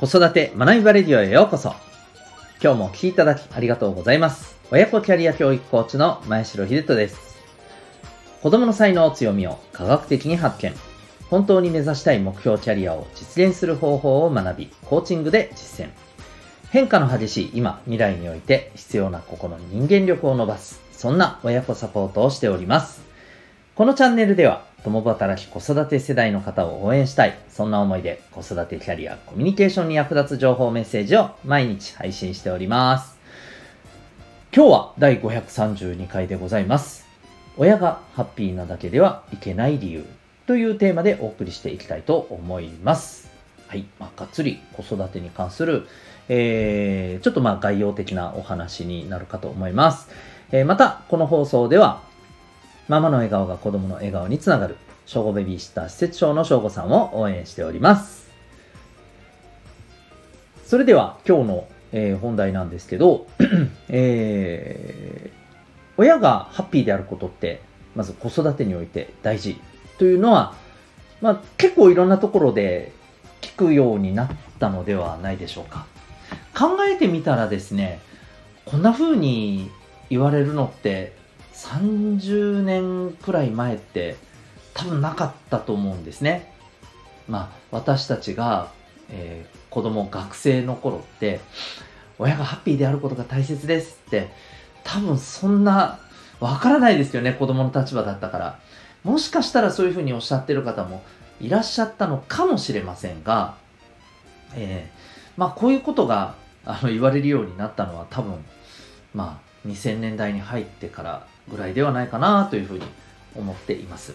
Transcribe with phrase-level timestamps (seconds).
[0.00, 1.74] 子育て学びバレディオへようこそ。
[2.62, 4.56] 今日もお聴きいただきありがとうございます。
[4.70, 7.36] 親子キャリア教育コーチの前城秀人です。
[8.40, 10.72] 子供の才能強みを科学的に発見。
[11.30, 15.90] 本当に目指したい目標キャリアを実現する方法を学び、コーチングで実践。
[16.70, 20.80] 変化の激しい今、未来において必要な心に人間力を伸ばす。
[20.92, 23.07] そんな親子サポートをしております。
[23.78, 27.38] このチャンネルでは共働き子育て世代の方を応援したい。
[27.48, 33.16] そんな思いで子育てキャリア、コミュニケーションに役立つ情報メッセージを毎日配信しております。
[34.52, 37.06] 今日は第532回でございます。
[37.56, 40.04] 親がハッピーなだけではいけない理由
[40.48, 43.30] というテーマでお送りしていきたいと思います。
[43.68, 43.84] はい。
[44.00, 45.86] まあ、がっつり子育てに関する、
[46.28, 50.08] えー、ちょっとまあ概要的なお話になるかと思います。
[50.50, 52.07] えー、また、この放送では
[52.88, 58.30] ママの笑顔が子供の笑顔につながる、小5ベビーシッター施設長の小5さんを応援しております。
[60.64, 63.26] それでは今日の、えー、本題なんですけど、
[63.88, 65.30] えー、
[65.98, 67.60] 親がハッピーであることって、
[67.94, 69.60] まず子育てにおいて大事
[69.98, 70.54] というのは、
[71.20, 72.92] まあ、結構いろんなところで
[73.42, 75.86] 聞くようになったのではないでしょうか。
[76.56, 78.00] 考えてみたらですね、
[78.64, 79.70] こんな風に
[80.08, 81.17] 言われるのって
[81.58, 84.16] 30年くらい前って
[84.74, 86.52] 多分なかったと思うんですね。
[87.28, 88.70] まあ私たちが、
[89.10, 91.40] えー、子供学生の頃って
[92.18, 94.28] 親がハッピーであることが大切ですって
[94.84, 95.98] 多分そんな
[96.40, 98.58] わからないですよね子供の立場だったから。
[99.04, 101.02] もしかしたらそういうふうにおっしゃってる方も
[101.40, 103.56] いらっしゃったのかもしれませんが、
[104.54, 108.44] えー、まあこういうことがあの言われるようになったのは多分
[109.14, 112.84] まあ2000年代に入ってからぐらいではないかなというふうに
[113.36, 114.14] 思っています。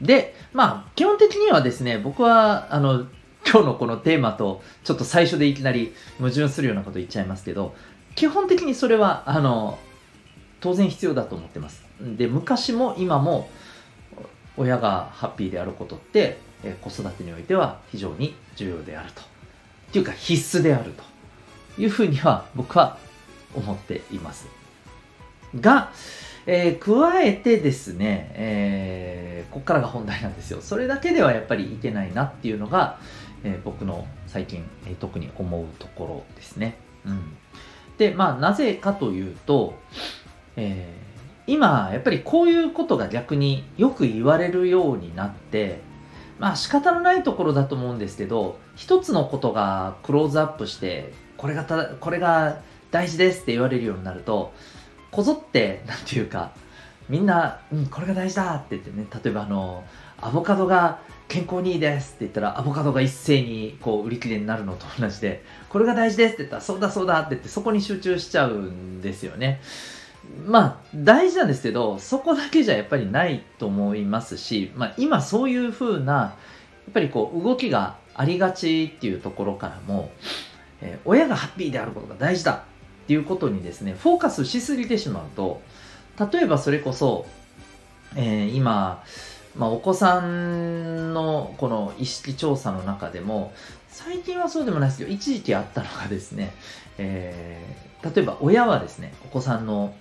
[0.00, 3.06] で、まあ、基本的にはですね、僕は、あの、
[3.50, 7.74] 今日のこのテーマとちょっと最初でいきなり矛盾するようなこと言っちゃいますけど、
[8.14, 9.78] 基本的にそれは、あの、
[10.60, 11.84] 当然必要だと思ってます。
[12.00, 13.48] で、昔も今も
[14.56, 19.22] 親がハッピーであることって、え子育てにおいては非常に重要であると。
[19.22, 19.24] っ
[19.92, 21.02] ていうか必須であると
[21.80, 22.98] いうふうには僕は
[23.54, 24.46] 思っています。
[25.54, 25.92] が、
[26.46, 30.60] えー、加えてですね、えー、ここからが本題なんですよ。
[30.60, 32.98] それだけではやっぱりいけないなっていうのが、
[33.44, 36.76] えー、僕の最近、えー、特に思うところですね。
[37.04, 37.36] うん。
[37.98, 39.74] で、まあ、なぜかというと、
[40.56, 45.80] えー、今、やっぱりこういうことが逆によく言われるようになって、
[46.38, 52.60] まあ仕方のないところだと思うんですけど、一つのことがクローズアップして、これがた、これが
[52.90, 54.52] 大事ですって言われるようになると、
[55.10, 56.52] こぞって、なんていうか、
[57.08, 59.84] みんな、うん、これが大事だって言ってね、例えばあの、
[60.20, 69.60] アボカドが健康にいいですって言ったら、アボカドが一斉にこう売り切れになるのと同じで、これが大事ですって言ったら、そうだそうだって言って、そこに集中しちゃうんですよね。
[70.46, 76.34] まあ、大事なんですけど、そこだけじゃやっぱりないと思いますし、まあ、今そういう風な、や
[76.90, 80.10] っぱりこう、動きがありがちっていうところからも、
[80.80, 82.64] えー、親がハッピーであることが大事だ
[83.08, 85.62] っていうことにですね、フォーカスしすぎてしまうと、
[86.30, 87.24] 例えばそれこそ、
[88.14, 89.02] えー、今、
[89.56, 93.54] まあ、お子さんのこの意識調査の中でも、
[93.88, 96.52] 最近はそうでもないですけど、一時期あったのがですね、
[96.98, 99.94] えー、例えば親はですね、お子さんの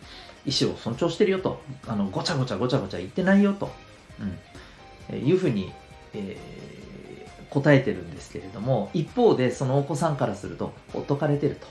[0.46, 3.72] 意思を尊重してるよと、あのごちゃごちゃごちゃごちゃ言ってないよと、
[4.20, 4.38] うん
[5.12, 5.72] えー、いうふうに、
[6.14, 11.68] えー、答えてるんですけれども、一方でそのお子さんからすると、ほっとかれてると。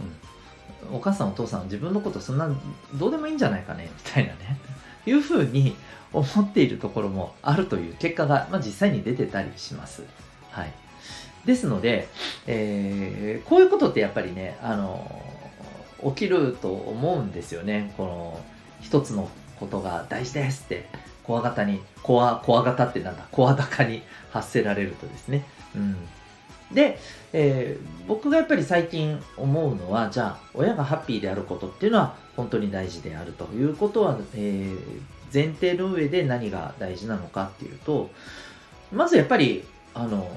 [0.00, 0.29] うん
[0.92, 2.48] お母さんお父さん自分のことそんな
[2.94, 4.58] どうでもいいんじゃないかねみたいなね
[5.06, 5.76] いうふうに
[6.12, 10.02] 思っているところもあるという結果が、まあ、実際に出てたりします。
[10.50, 10.72] はい。
[11.44, 12.08] ですので、
[12.46, 15.22] えー、こういうことってやっぱりね、あの、
[16.04, 17.94] 起きると思うんですよね。
[17.96, 18.40] この、
[18.82, 20.86] 一つのことが大事ですって、
[21.22, 24.02] 怖がたに、怖、怖がたってなんだ、声高に
[24.32, 25.44] 発せられるとですね。
[25.74, 25.96] うん。
[26.72, 26.98] で、
[27.32, 35.02] えー、僕がやっぱり最近思うのは、じゃあ、親がハッピーであることっていうのは本当に大事であるということは、えー、
[35.32, 38.10] 前提の上で何が大事なのかっていうと、
[38.92, 39.64] まずやっぱり、
[39.94, 40.30] あの、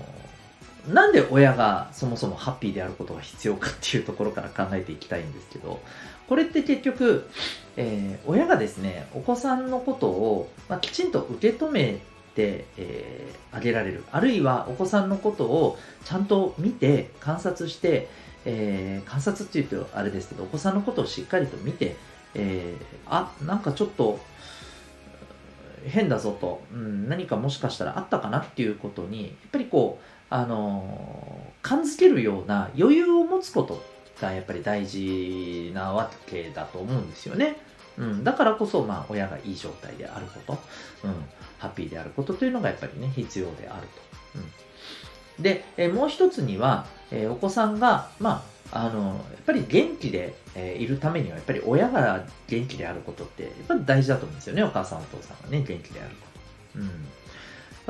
[0.88, 5.80] なんで親がそもそもハッピーであることが必要かっていうところから考えていきたいんですけど、
[6.28, 7.30] これって結局、
[7.78, 12.00] えー、親がですね、お子さんのことを、まあ、きちんと受け止め、
[12.42, 14.04] えー、あげられる。
[14.12, 18.10] あるいはお子さんのことをちゃんと見て、観察して、
[18.46, 21.96] えー、観察っていうとあれですけど、お子さんのことをしっかりと見て、
[22.36, 24.20] えー、あ、なんかちょっと、
[25.86, 33.84] 変だぞと、うん、何かもしかしたらあったかなっていうことにやっぱりこうあの感づけるような余裕を持つこと
[34.22, 37.58] がやっぱり大事なわけだと思うんですよね。
[37.98, 41.14] うん、だからこそ、まあ、親がいい状態であること、うん、
[41.60, 44.40] ハッピーであることというのがやっぱりね、必要であると。
[45.38, 56.28] うん、で、えもう一つには、えお子さんが、まあ、あの、やっぱり元気で、えいるためには、やっぱり親が元気であることって、やっぱり大事だと思うんですよね、お母さん、お父さんがね、元気であるこ
[56.74, 56.80] と。
[56.80, 57.14] うん。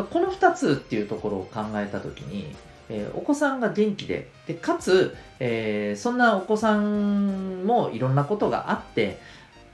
[0.06, 2.56] この二つっていうところを考えたときに、
[2.90, 9.20] えー、お子さんが元気で、でかつ、えー、そんなお子さんもいろんなことがあって、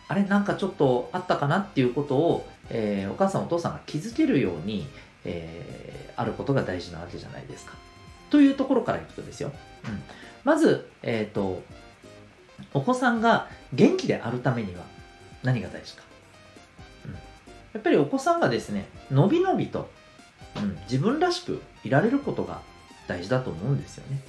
[0.10, 4.88] あれなんかちょっとあったかなっていうことを、えー、お母さんお父さんが気づけるように、
[5.24, 7.76] えー、あることが大事なわけじゃないですか。
[8.32, 9.52] というところからいくとですよ。
[9.86, 10.02] うん、
[10.44, 11.62] まず、えっ、ー、と、
[12.74, 14.84] お子さんが元気であるためには
[15.44, 16.04] 何が大事か。
[17.06, 17.20] うん、や
[17.78, 19.92] っぱりお子さんがですね、のびのびと、
[20.56, 22.62] うん、自分らしくいられることが
[23.08, 24.22] 大事だと思うんですよね。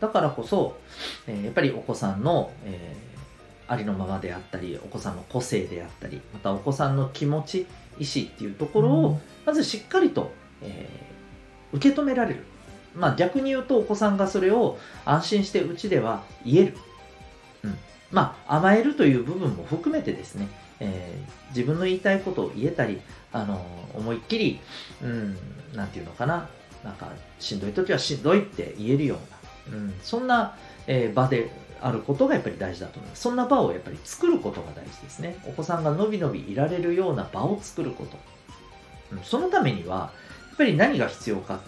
[0.00, 0.78] だからこそ、
[1.26, 3.13] えー、やっぱりお子さんの、えー、
[3.66, 7.66] ありのままであったり、お子さんの個性であったり、またお子さんの気持ち、
[7.98, 10.32] 意思っていうところを、まずしっかりと、
[10.62, 12.44] えー、受け止められる。
[12.94, 16.76] まあ逆に言うとお子さんがそれを安心してうちでは言える。
[17.64, 17.78] うん。
[18.12, 20.48] まあ甘えるという部分も含めてですね、
[20.80, 23.00] えー、自分の言いたいことを言えたり、
[23.32, 23.64] あの
[23.94, 24.60] 思いっきり、
[25.02, 25.36] うん、
[25.74, 26.48] なんていうのかな、
[26.84, 27.08] なんか
[27.40, 29.16] しんどい時はしんどいって言えるよ
[29.68, 30.56] うな、うん、そんな、
[30.86, 31.50] えー、場で
[31.84, 33.22] あることがやっぱり大事だと思います。
[33.22, 35.36] そんな場をやっぱり作ることが大事ですね。
[35.46, 38.16] お子さんがのびのびいられるような場を作ること。
[39.12, 40.12] うん、そのためには、
[40.48, 41.60] やっぱり何が必要か、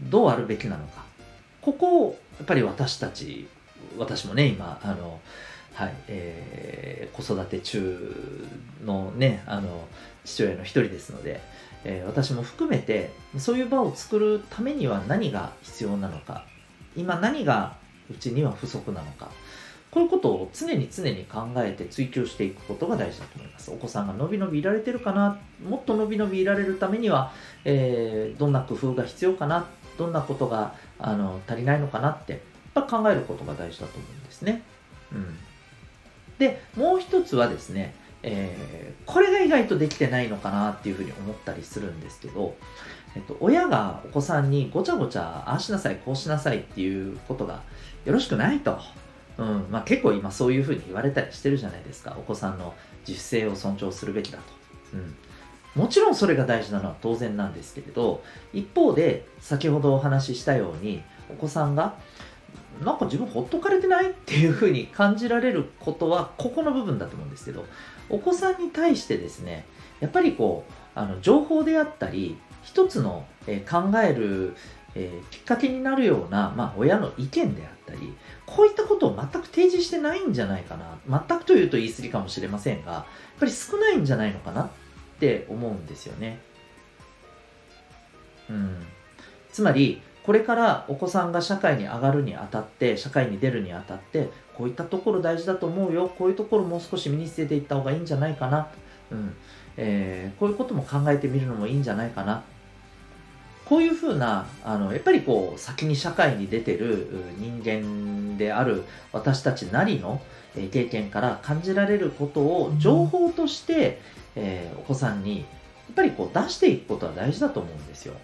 [0.00, 1.04] どうあるべきなのか。
[1.60, 3.46] ここをやっぱり私たち、
[3.98, 5.20] 私もね、今、あの、
[5.74, 8.16] はい、えー、子育て中
[8.86, 9.86] のね、あの、
[10.24, 11.40] 父親の一人ですので、
[11.84, 16.44] えー、私も含めてそういう場を作るためには何が必要なのか
[16.96, 17.76] 今何が
[18.10, 19.30] うちには不足なのか
[19.90, 23.70] こういうことを常に常に考えて追求していくことが大事だと思います。
[23.70, 27.32] お子さんがのびのびいられてるかなもっとのびのびいられるためには、
[27.64, 29.66] えー、どんな工夫が必要かな
[29.96, 32.32] どんなことがあの足りないのかなって
[32.74, 34.62] やっぱ考えることが大事だと思うんですね。
[35.10, 35.38] うん、
[36.38, 42.56] で、もう一つはですね、えー、これが意外とできてないのかなっていうふうに思ったりするんですけど、
[43.16, 47.62] えっと、親がお子さんにごちゃごちゃああしなさいこうしなさいっていうことが
[48.08, 48.78] よろしくないと、
[49.36, 49.66] うん。
[49.70, 52.16] まあ、結構今そういうふうに言われたりしてるじゃないですか。
[52.18, 52.74] お子さんの
[53.06, 54.44] 自主性を尊重するべきだと、
[54.94, 58.22] うん、もちろんそれが大事なのは当然なんですけれど
[58.52, 61.96] 一方で先ほどお話ししたようにお子さんが
[62.84, 67.64] なんか自分ほっとかれてないっていうふうに感じられることはここの部分だと思うんですけど
[68.08, 69.66] お子さんに対してですね
[70.00, 74.54] やっぱりこうあの情報であったり一つの、え、考える、
[74.94, 78.14] えー、きっかけになるような、まあ、親の意見であったり
[78.46, 80.98] こういったことを全く提示してないんじゃないかな
[81.28, 83.04] 全くというと言い過ぎかもしれませんがやっ
[83.38, 84.68] ぱり少ないんじゃないのかなっ
[85.20, 86.40] て思うんですよね。
[88.48, 88.86] うん、
[89.52, 98.68] つまりこれからお子さんが社会に上がるにあたって社会に出るにあたってこういったところ大事だと思うよこういうところもう少し身につけていった方がいいんじゃないかな、
[99.10, 99.34] うん
[99.76, 102.42] えー、こういうことも考えてみるのもいいんじゃないかな
[103.68, 107.08] こういうふうなあのやっぱりこう先に社会に出てる
[107.38, 110.20] 人間である私たちなりの
[110.70, 114.00] 経験から感じられることを情報として、
[114.34, 115.44] えー、お子さんにや
[115.92, 118.14] っぱりこう出していくことは大事だと思うんですよ。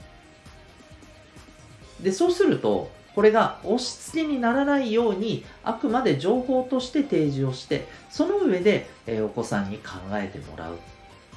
[2.01, 10.79] で、そうすると、これが押し付けにならないように、あくまで情報として提示をして、その上で、えー、お子さんに考えてもらう。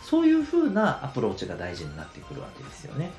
[0.04, 3.10] そういうふうなアプローチが大事になってくるわけですよね。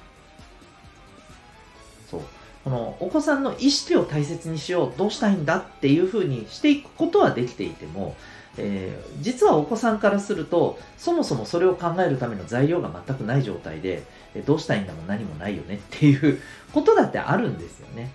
[2.10, 2.20] そう。
[2.64, 8.14] このお子さんの意識を大切にしよう、どうしたいんだっていうふうにしていくことはできていても、
[8.58, 14.02] えー、実はお子さんからすると、そもそもそれを考えるための材料が全くない状態で、
[14.34, 16.40] えどうしたいんだも何もないよね っていう
[16.72, 18.10] ことだってあるんですよね。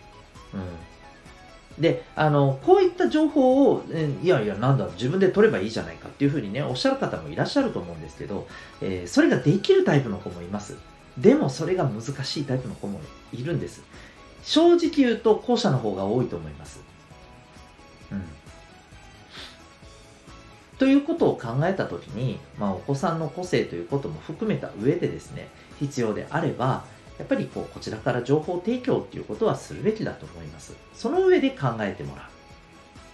[0.54, 1.82] うん。
[1.82, 8.48] で、あの、こういった情報を、えいやいや、なんだ、自分で取ればいいじゃないかっていうふうにね、おっしゃる方もいらっしゃると思うんですけど、
[8.82, 10.76] えー、それができるタイプの子もいます。
[11.17, 13.00] でも、それが難しいタイプの子も
[13.32, 13.84] いるんです。
[14.43, 16.82] 正直言うと、後者の方が多いと思います。
[18.12, 18.24] うん。
[20.79, 25.48] ということを考えたときに、まあ、お子さんの個性ということも含めた上でですね、
[25.79, 26.84] 必要であれば、
[27.17, 30.75] やっぱりこうこちらから情報提供っていうことはするべきだと思います。
[30.93, 32.29] その上で考えてもら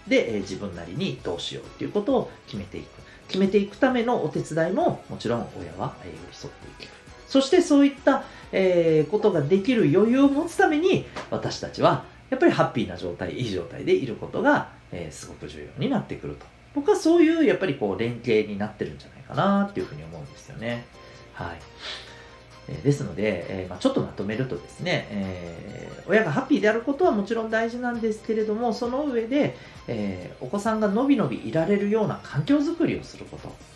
[0.06, 0.10] う。
[0.10, 2.86] で、え自分なりにどうしようっていうことを決めていく。
[3.28, 6.99] 決めていくためのお手伝いももちろん親は寄り添っていける。
[7.30, 16.44] そしてそういった、えー、ことができる余裕を持つために私たちはやっぱりハッピーな状態、いい状態でいることが、えー、すごく重要になってくると。
[16.74, 20.86] 僕はそういうやっぱりこう連携になってるんじゃないかなっていうふうに思うんですよね。
[21.32, 22.82] はい。
[22.82, 29.56] ですので、えー、まあ、ちょっとまとめるとですね、え親がハッピーであることはもちろん大事なんですけれども、その上で、
[29.86, 33.69] えお子さんがのびのびいられるような環境づくりをすること。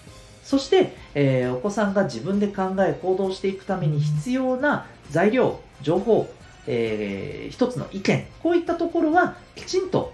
[0.44, 6.28] そして、えお子さんが自分で考え行動していくために必要な材料、情報、
[6.66, 10.12] えー、一つの意見、こういったところはきちんと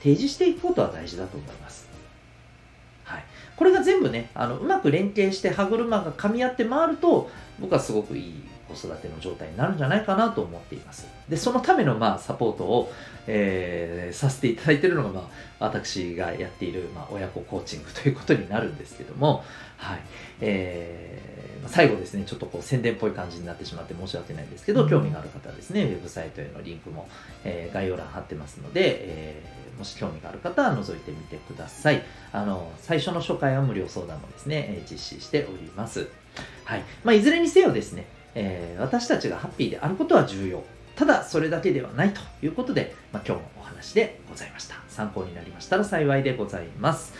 [0.00, 1.88] 提示していくことは大事だと思います。
[3.04, 3.24] はい。
[3.56, 11.06] これが全部ね、あのうまく連携して歯車が噛み合って回ると、僕はすごくいい子育ての状態になるんじゃないかなと思っています。
[11.32, 12.92] で、そのための、まあ、サポートを、
[13.26, 15.20] えー、させていただいているのが、ま
[15.60, 19.42] あ、私がやっている、まあ、親子コーチングということになるんですけども、
[19.78, 20.00] はい。
[20.42, 27.08] えー最後ですね、ちょっとこう宣伝っぽい感じになってしまって申し訳ないんですけど、興味がある方はですね、ウェブサイトへのリンクも、
[27.44, 32.02] えー、概要欄貼ってますので、えー、もし興味がある方は覗いてみてください。
[32.32, 36.08] あの、最初の初回は無料相談もですね、え実施しております。
[36.64, 36.82] はい。
[37.04, 40.64] まあ、いずれにせよですね、えー、私たちがハッピーであることは重要。
[41.02, 44.76] ただ、それだけではないということで、まあ、今日のお話でございました。
[44.88, 47.12] 参考になりましたら幸いでございます。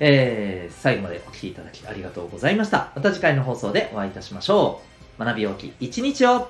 [0.00, 2.90] えー、最後までお聴きいただきありがとうございました。
[2.96, 4.82] また次回の放送でお会いいたしましょ
[5.20, 5.24] う。
[5.24, 6.48] 学び大きい一日を